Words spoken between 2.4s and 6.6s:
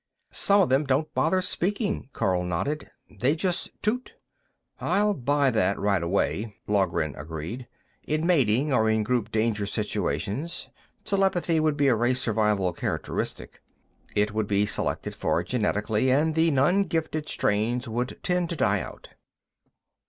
nodded. "They just toot." "I'll buy that, right away,"